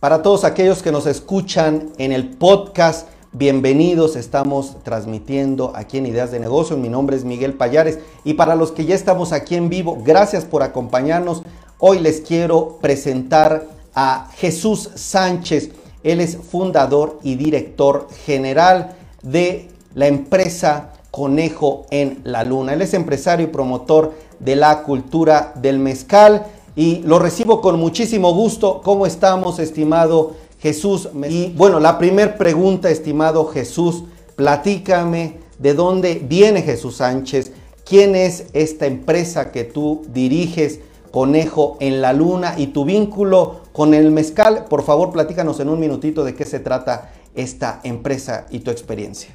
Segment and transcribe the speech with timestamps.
[0.00, 4.14] Para todos aquellos que nos escuchan en el podcast, bienvenidos.
[4.14, 6.76] Estamos transmitiendo aquí en Ideas de Negocio.
[6.76, 7.98] Mi nombre es Miguel Payares.
[8.22, 11.42] Y para los que ya estamos aquí en vivo, gracias por acompañarnos.
[11.78, 15.70] Hoy les quiero presentar a Jesús Sánchez.
[16.02, 22.74] Él es fundador y director general de la empresa Conejo en la Luna.
[22.74, 26.44] Él es empresario y promotor de la cultura del mezcal
[26.76, 28.82] y lo recibo con muchísimo gusto.
[28.84, 31.08] ¿Cómo estamos, estimado Jesús?
[31.28, 34.04] Y bueno, la primera pregunta, estimado Jesús,
[34.36, 37.52] platícame de dónde viene Jesús Sánchez,
[37.86, 43.94] quién es esta empresa que tú diriges, Conejo en la Luna, y tu vínculo con
[43.94, 44.66] el mezcal.
[44.68, 49.34] Por favor, platícanos en un minutito de qué se trata esta empresa y tu experiencia.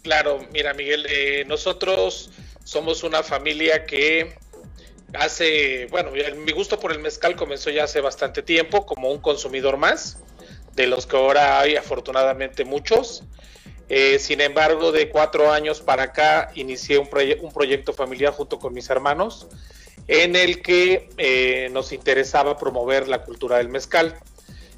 [0.00, 2.30] Claro, mira Miguel, eh, nosotros
[2.64, 4.38] somos una familia que
[5.14, 6.10] hace, bueno,
[6.44, 10.18] mi gusto por el mezcal comenzó ya hace bastante tiempo como un consumidor más,
[10.74, 13.24] de los que ahora hay afortunadamente muchos.
[13.88, 18.90] Eh, sin embargo, de cuatro años para acá inicié un, proyecto familiar junto con mis
[18.90, 19.48] hermanos
[20.08, 24.18] en el que eh, nos interesaba promover la cultura del mezcal.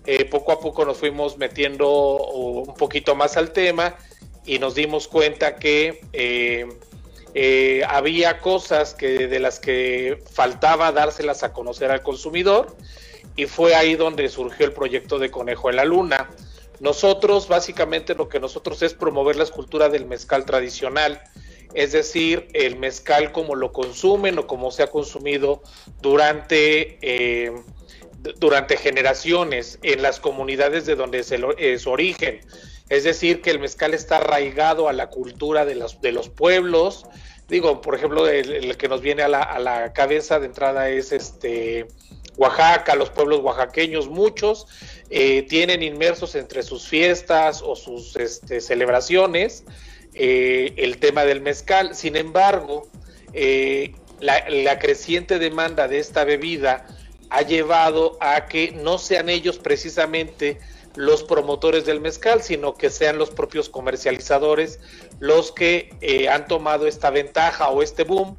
[0.06, 3.97] Eh, poco a poco nos fuimos metiendo un poquito más al tema
[4.47, 6.00] y nos dimos cuenta que
[7.34, 12.76] eh, había cosas que de las que faltaba dárselas a conocer al consumidor
[13.36, 16.30] y fue ahí donde surgió el proyecto de Conejo en la Luna.
[16.80, 21.22] Nosotros, básicamente, lo que nosotros es promover la escultura del mezcal tradicional,
[21.74, 25.62] es decir, el mezcal como lo consumen o como se ha consumido
[26.00, 27.52] durante, eh,
[28.38, 32.40] durante generaciones en las comunidades de donde es, es su origen.
[32.91, 37.06] Es decir, que el mezcal está arraigado a la cultura de los, de los pueblos.
[37.48, 41.12] Digo, por ejemplo, el, que nos viene a la, a la, cabeza de entrada es
[41.12, 41.86] este
[42.36, 44.66] Oaxaca, los pueblos oaxaqueños, muchos
[45.10, 49.64] eh, tienen inmersos entre sus fiestas o sus este, celebraciones
[50.14, 51.94] eh, el tema del mezcal.
[51.94, 52.88] Sin embargo,
[53.32, 56.87] eh, la, la creciente demanda de esta bebida
[57.28, 60.59] ha llevado a que no sean ellos precisamente
[60.96, 64.80] los promotores del mezcal, sino que sean los propios comercializadores
[65.20, 68.36] los que eh, han tomado esta ventaja o este boom.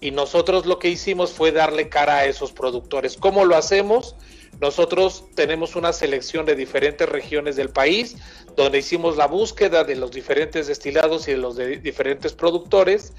[0.00, 3.16] Y nosotros lo que hicimos fue darle cara a esos productores.
[3.16, 4.16] ¿Cómo lo hacemos?
[4.60, 8.16] Nosotros tenemos una selección de diferentes regiones del país
[8.56, 13.12] donde hicimos la búsqueda de los diferentes destilados y de los diferentes productores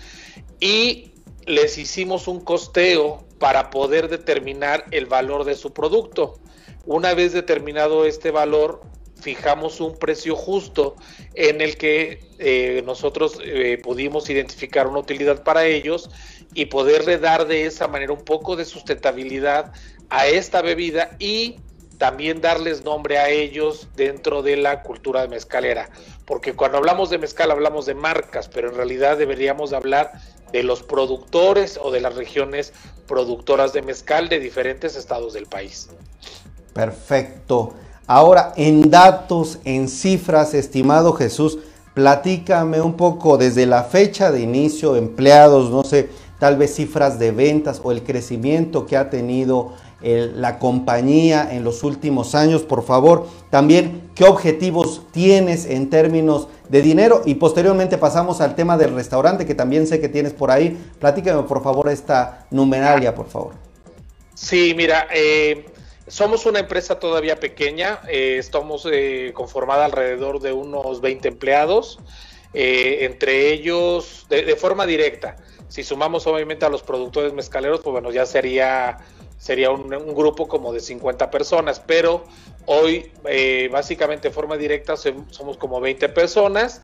[0.60, 1.12] y
[1.46, 6.40] les hicimos un costeo para poder determinar el valor de su producto.
[6.86, 8.82] Una vez determinado este valor,
[9.20, 10.96] fijamos un precio justo
[11.34, 16.12] en el que eh, nosotros eh, pudimos identificar una utilidad para ellos
[16.54, 19.74] y poderle dar de esa manera un poco de sustentabilidad
[20.10, 21.56] a esta bebida y
[21.98, 25.90] también darles nombre a ellos dentro de la cultura de mezcalera,
[26.26, 30.12] porque cuando hablamos de mezcal hablamos de marcas, pero en realidad deberíamos hablar
[30.52, 32.74] de los productores o de las regiones
[33.08, 35.90] productoras de mezcal de diferentes estados del país.
[36.76, 37.74] Perfecto.
[38.06, 41.58] Ahora, en datos, en cifras, estimado Jesús,
[41.94, 47.32] platícame un poco desde la fecha de inicio, empleados, no sé, tal vez cifras de
[47.32, 49.72] ventas o el crecimiento que ha tenido
[50.02, 53.26] la compañía en los últimos años, por favor.
[53.50, 57.22] También, ¿qué objetivos tienes en términos de dinero?
[57.26, 60.78] Y posteriormente pasamos al tema del restaurante, que también sé que tienes por ahí.
[61.00, 63.54] Platícame, por favor, esta numeraria, por favor.
[64.36, 65.66] Sí, mira, eh,
[66.08, 72.00] somos una empresa todavía pequeña, eh, estamos eh, conformada alrededor de unos 20 empleados,
[72.54, 75.38] eh, entre ellos de, forma directa.
[75.68, 79.00] Si sumamos obviamente a los productores mezcaleros, pues bueno, ya sería,
[79.38, 82.24] sería un, grupo como de 50 personas, pero
[82.66, 83.12] hoy
[83.72, 86.82] básicamente de forma directa somos como 20 personas.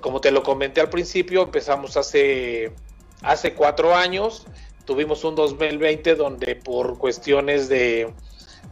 [0.00, 2.70] Como te lo comenté al principio, empezamos hace,
[3.22, 4.46] hace cuatro años,
[4.84, 8.12] tuvimos un 2020 donde por cuestiones de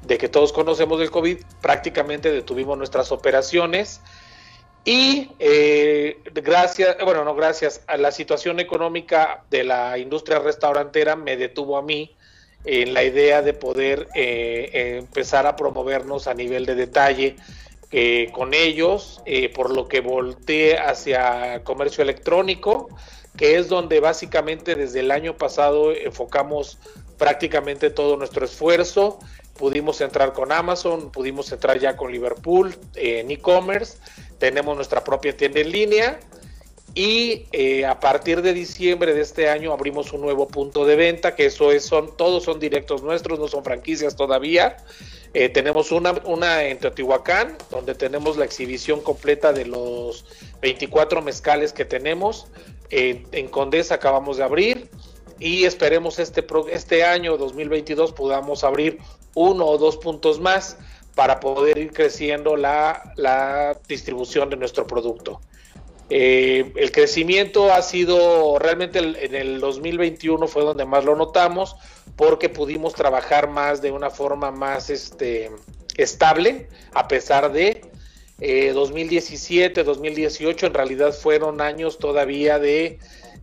[0.07, 4.01] de que todos conocemos del COVID, prácticamente detuvimos nuestras operaciones
[4.85, 11.37] y eh, gracias, bueno, no gracias, a la situación económica de la industria restaurantera me
[11.37, 12.15] detuvo a mí
[12.65, 17.37] en la idea de poder eh, empezar a promovernos a nivel de detalle
[17.91, 19.23] eh, con ellos,
[19.55, 22.89] por lo que volteé hacia comercio electrónico,
[23.37, 26.79] que es donde básicamente desde el año pasado enfocamos
[27.19, 29.19] prácticamente todo nuestro esfuerzo
[29.57, 33.99] pudimos entrar con Amazon, pudimos entrar ya con Liverpool en e-commerce,
[34.39, 36.21] tenemos nuestra propia tienda en línea.
[36.95, 41.35] Y eh, a partir de diciembre de este año abrimos un nuevo punto de venta,
[41.35, 44.79] que eso es, son, todos son directos nuestros, no son franquicias todavía,
[45.35, 50.25] Eh, tenemos una, una en Teotihuacán, donde tenemos la exhibición completa de los
[50.63, 52.47] 24 mezcales que tenemos.
[52.89, 54.89] en Condesa acabamos de abrir.
[55.39, 58.99] Y esperemos este, este año 2022 podamos abrir
[59.37, 60.77] uno o dos puntos más
[61.15, 65.41] para poder ir creciendo la, la distribución de nuestro producto.
[66.09, 71.75] Eh, el crecimiento ha sido realmente en el 2021 fue donde más lo notamos
[72.15, 75.51] porque pudimos trabajar más de una forma más este,
[75.97, 77.81] estable a pesar de
[78.39, 83.01] 2017, eh, 2018 en realidad fueron años todavía de,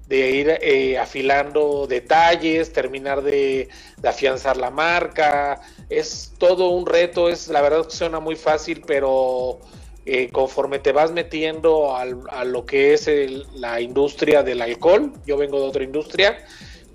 [0.09, 3.67] ir eh, afilando detalles, terminar de,
[3.97, 5.59] de, afianzar la marca.
[5.89, 9.59] Es todo un reto, es la verdad que suena muy fácil, pero
[10.05, 13.09] eh, conforme te vas metiendo a lo que es
[13.53, 16.45] la industria del alcohol, yo vengo de otra industria,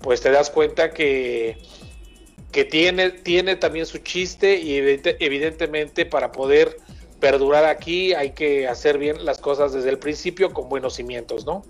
[0.01, 1.57] pues te das cuenta que,
[2.51, 6.77] que tiene, tiene también su chiste y evidentemente para poder
[7.19, 11.63] perdurar aquí hay que hacer bien las cosas desde el principio con buenos cimientos, ¿no?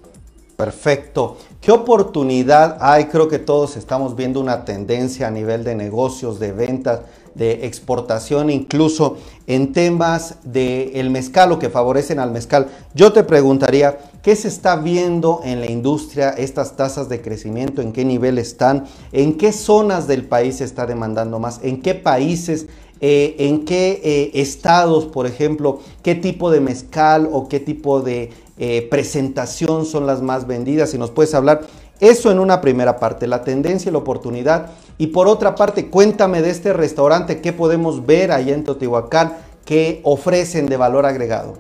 [0.59, 1.38] Perfecto.
[1.61, 3.06] ¿Qué oportunidad hay?
[3.06, 7.00] Creo que todos estamos viendo una tendencia a nivel de negocios, de ventas,
[7.33, 9.15] de exportación, incluso
[9.47, 12.67] en temas del el mezcal o que favorecen al mezcal.
[12.94, 17.94] Yo te preguntaría, ¿qué se está viendo en la industria, estas tasas de crecimiento, en
[17.94, 18.83] qué nivel están,
[19.13, 22.67] en qué zonas del país se está demandando más, en qué países
[23.01, 28.31] eh, en qué eh, estados, por ejemplo, qué tipo de mezcal o qué tipo de
[28.59, 30.91] eh, presentación son las más vendidas.
[30.91, 31.61] Si nos puedes hablar
[32.00, 34.71] eso en una primera parte, la tendencia y la oportunidad.
[34.97, 40.01] Y por otra parte, cuéntame de este restaurante, qué podemos ver allá en Teotihuacán, qué
[40.03, 41.57] ofrecen de valor agregado.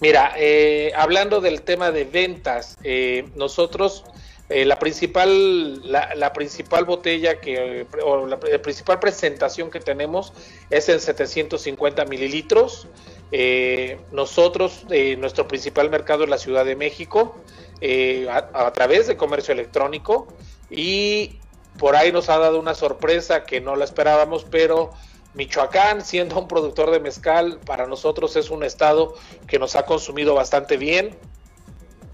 [0.00, 0.32] Mira,
[0.96, 2.76] hablando del tema de ventas,
[3.34, 4.04] nosotros
[4.50, 10.32] eh, la principal la, principal botella que o la, principal presentación que tenemos
[10.70, 12.86] es en 750 mililitros
[13.32, 17.36] eh, nosotros eh, nuestro principal mercado es la Ciudad de México
[18.30, 20.26] a, a, través de comercio electrónico
[20.70, 21.38] y
[21.78, 24.90] por ahí nos ha dado una sorpresa que no la esperábamos pero
[25.34, 29.14] Michoacán, siendo un productor de mezcal, para nosotros es un estado
[29.46, 31.16] que nos ha consumido bastante bien.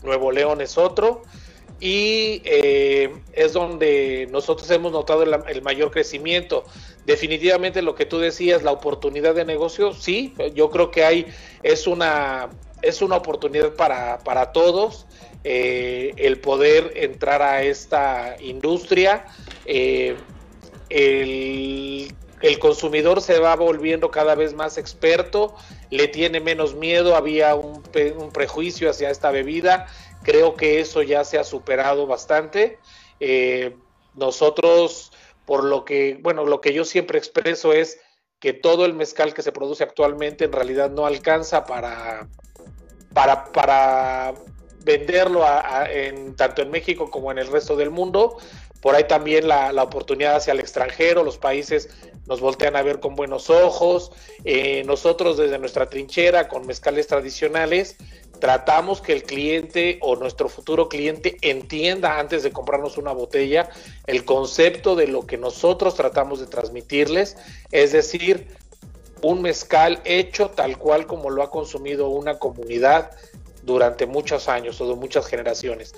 [0.03, 1.23] Nuevo León es otro
[1.81, 6.65] y eh, es donde nosotros hemos notado el, mayor crecimiento.
[7.05, 11.27] Definitivamente lo que tú decías, la oportunidad de negocio, sí, yo creo que hay,
[11.63, 12.49] es una,
[12.83, 15.07] es una oportunidad para, para todos
[15.43, 19.27] eh, el poder entrar a esta industria.
[19.67, 20.17] Eh,
[20.89, 25.55] el, el consumidor se va volviendo cada vez más experto,
[25.91, 27.83] le tiene menos miedo, había un,
[28.19, 29.87] un prejuicio hacia esta bebida
[30.25, 32.79] Creo que eso ya se ha superado bastante.
[33.21, 33.77] Eh,
[34.15, 35.13] nosotros,
[35.45, 38.01] por lo que, bueno, lo que yo siempre expreso es
[38.41, 42.29] que todo el mezcal que se produce actualmente en realidad no alcanza para,
[43.13, 44.35] para, para
[44.85, 45.45] venderlo
[45.91, 48.37] en, tanto en México como en el resto del mundo.
[48.81, 51.89] Por ahí también la, oportunidad hacia el extranjero, los países
[52.27, 54.13] nos voltean a ver con buenos ojos.
[54.45, 57.97] Eh, nosotros desde nuestra trinchera con mezcales tradicionales
[58.41, 63.71] tratamos que el cliente o nuestro futuro cliente entienda antes de comprarnos una botella
[64.07, 67.39] el concepto de lo que nosotros tratamos de transmitirles,
[67.71, 68.49] es decir,
[69.23, 73.13] un mezcal hecho tal cual como lo ha consumido una comunidad
[73.65, 75.95] durante muchos años o de muchas generaciones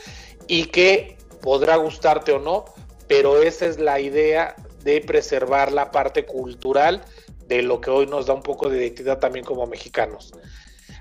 [0.47, 2.65] y que podrá gustarte o no,
[3.09, 7.03] pero esa es la idea de preservar la parte cultural
[7.47, 10.33] de lo que hoy nos da un poco de identidad también como mexicanos.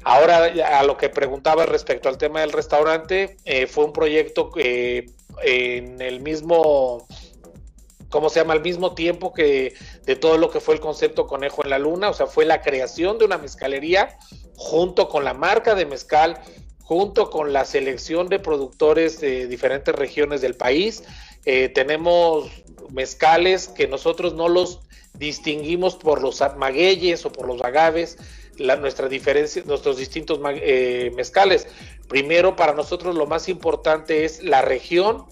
[0.04, 5.08] Ahora, a lo que preguntaba respecto al tema del restaurante, eh, fue un proyecto que
[5.44, 7.08] en el mismo,
[8.10, 8.54] ¿cómo se llama?
[8.54, 9.74] Al mismo tiempo que
[10.06, 12.62] de todo lo que fue el concepto Conejo en la Luna, o sea, fue la
[12.62, 14.18] creación de una mezcalería
[14.56, 16.40] junto con la marca de mezcal,
[16.82, 21.04] junto con la selección de productores de diferentes regiones del país.
[21.46, 22.50] Eh, tenemos
[22.90, 24.82] mezcales que nosotros no los
[25.14, 28.18] distinguimos por los magueyes o por los agaves,
[28.58, 31.68] la, nuestra nuestros distintos eh, mezcales.
[32.08, 35.26] Primero, para nosotros lo más importante es la región,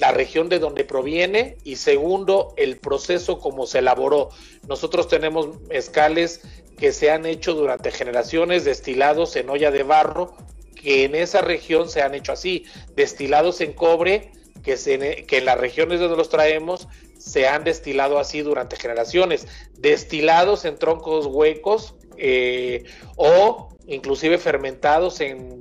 [0.00, 4.30] la región de donde proviene y segundo, el proceso como se elaboró.
[4.66, 6.40] Nosotros tenemos mezcales
[6.78, 10.34] que se han hecho durante generaciones, destilados en olla de barro,
[10.74, 12.64] que en esa región se han hecho así,
[12.96, 14.32] destilados en cobre,
[14.64, 16.88] que, se, que en las regiones donde los traemos
[17.18, 22.84] se han destilado así durante generaciones, destilados en troncos huecos eh,
[23.16, 25.60] o inclusive fermentados en,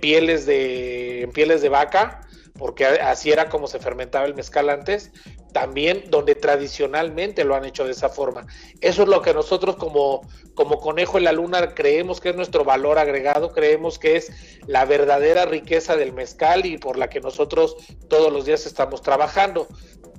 [0.00, 2.25] pieles de, en pieles de vaca
[2.58, 5.10] porque así era como se fermentaba el mezcal antes,
[5.52, 8.46] también donde tradicionalmente lo han hecho de esa forma.
[8.80, 10.20] Eso es lo que nosotros como,
[10.54, 14.30] como conejo en la luna creemos que es nuestro valor agregado, creemos que es
[14.66, 17.76] la verdadera riqueza del mezcal y por la que nosotros
[18.08, 19.66] todos los días estamos trabajando.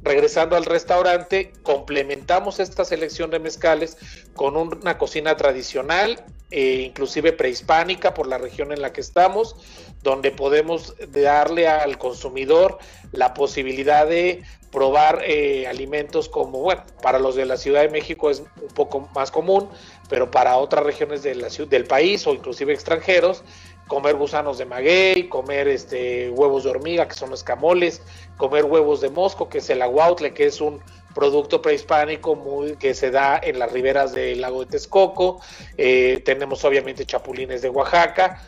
[0.03, 3.98] Regresando al restaurante, complementamos esta selección de mezcales
[4.36, 9.55] con una cocina tradicional, e inclusive prehispánica por la región en la que estamos,
[10.01, 12.77] donde podemos darle al consumidor
[13.11, 18.29] la posibilidad de probar eh, alimentos como, bueno, para los de la Ciudad de México
[18.29, 19.69] es un poco más común,
[20.09, 23.43] pero para otras regiones del país o inclusive extranjeros,
[23.87, 28.01] comer gusanos de maguey, comer este, huevos de hormiga, que son escamoles,
[28.35, 30.81] comer huevos de mosco, que es el aguautle, que es un
[31.17, 35.41] producto prehispánico muy, que se da en las riberas del lago de Texcoco.
[35.75, 38.43] Eh, tenemos obviamente chapulines de Oaxaca.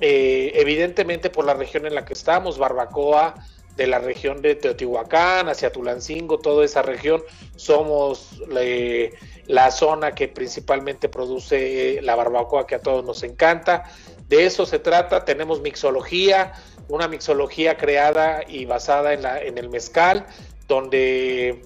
[0.00, 3.34] Eh, evidentemente por la región en la que estamos, barbacoa
[3.76, 7.22] de la región de Teotihuacán hacia Tulancingo, toda esa región,
[7.56, 9.12] somos eh,
[9.46, 13.84] la zona que principalmente produce la barbacoa que a todos nos encanta.
[14.26, 16.54] De eso se trata, tenemos mixología,
[16.88, 20.26] una mixología creada y basada en, el mezcal,
[20.66, 21.62] donde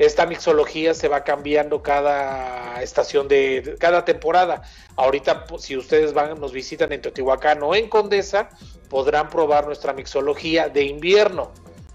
[0.00, 4.62] esta mixología se va cambiando cada estación de, cada temporada.
[4.96, 8.48] Ahorita, si ustedes van, nos visitan en Teotihuacán o en Condesa,
[8.88, 11.52] podrán probar nuestra mixología de invierno.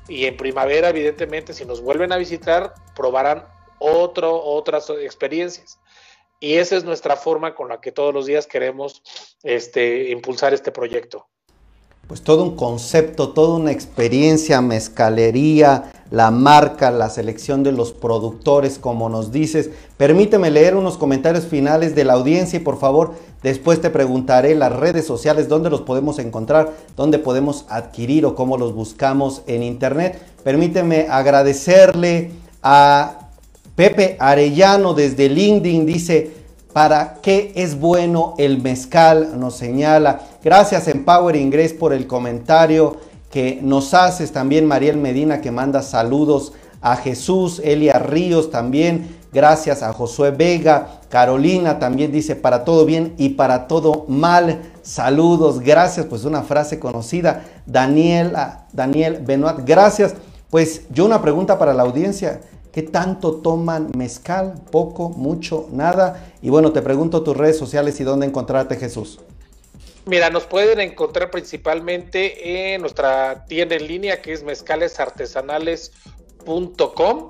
[0.07, 3.47] Y en primavera, evidentemente, si nos vuelven a visitar, probarán
[3.79, 5.79] otro, otras experiencias.
[6.39, 9.01] Y esa es nuestra forma con la que todos los días queremos
[9.41, 11.27] este, impulsar este proyecto.
[12.07, 18.77] Pues todo un concepto, toda una experiencia, mezcalería, la marca, la selección de los productores,
[18.77, 19.71] como nos dices.
[19.97, 24.71] Permíteme leer unos comentarios finales de la audiencia y por favor después te preguntaré las
[24.71, 30.21] redes sociales, dónde los podemos encontrar, dónde podemos adquirir o cómo los buscamos en internet.
[30.43, 33.29] Permíteme agradecerle a
[33.75, 36.44] Pepe Arellano desde LinkedIn dice,
[36.75, 39.39] ¿para qué es bueno el mezcal?
[39.39, 40.19] Nos señala.
[40.43, 42.97] Gracias Empower Ingress por el comentario
[43.31, 44.33] que nos haces.
[44.33, 46.51] También Mariel Medina que manda saludos
[46.81, 49.15] a Jesús, Elia Ríos también.
[49.31, 50.99] Gracias a Josué Vega.
[51.07, 54.59] Carolina también dice para todo bien y para todo mal.
[54.81, 56.07] Saludos, gracias.
[56.07, 57.45] Pues una frase conocida.
[57.65, 58.33] Daniel,
[58.73, 60.15] Daniel Benoit, gracias.
[60.49, 62.41] Pues yo una pregunta para la audiencia.
[62.75, 64.55] ¿Qué tanto toman mezcal?
[64.69, 65.07] ¿Poco?
[65.07, 65.69] ¿Mucho?
[65.71, 66.33] ¿Nada?
[66.41, 69.21] Y bueno, te pregunto tus redes sociales y dónde encontrarte Jesús.
[70.05, 77.29] Mira, nos pueden encontrar principalmente en nuestra tienda en línea que es mezcalesartesanales.com.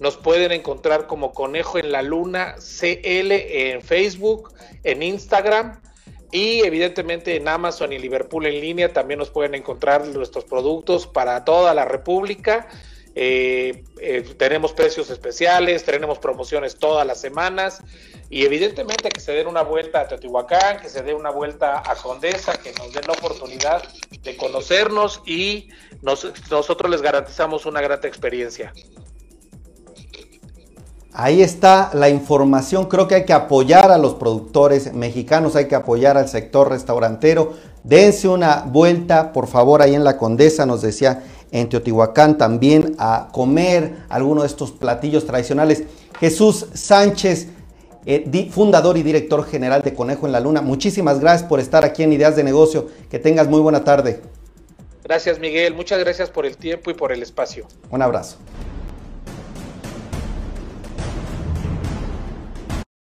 [0.00, 5.82] Nos pueden encontrar como Conejo en la Luna CL en Facebook, en Instagram
[6.32, 11.44] y evidentemente en Amazon y Liverpool en línea también nos pueden encontrar nuestros productos para
[11.44, 12.66] toda la República
[13.16, 17.80] eh, eh, tenemos precios especiales, tenemos promociones todas las semanas
[18.28, 21.94] y evidentemente que se den una vuelta a Teotihuacán, que se dé una vuelta a
[21.94, 23.82] Condesa, que nos den la oportunidad
[24.22, 25.68] de conocernos y
[26.02, 28.72] nosotros les garantizamos una grata experiencia.
[31.16, 32.86] Ahí está la información.
[32.86, 37.52] Creo que hay que apoyar a los productores mexicanos, hay que apoyar al sector restaurantero.
[37.84, 41.22] Dense una vuelta, por favor, ahí en la Condesa, nos decía
[41.54, 45.84] en Teotihuacán también a comer alguno de estos platillos tradicionales.
[46.18, 47.46] Jesús Sánchez,
[48.06, 52.02] eh, fundador y director general de Conejo en la Luna, muchísimas gracias por estar aquí
[52.02, 52.88] en Ideas de Negocio.
[53.08, 54.20] Que tengas muy buena tarde.
[55.04, 57.68] Gracias Miguel, muchas gracias por el tiempo y por el espacio.
[57.88, 58.36] Un abrazo.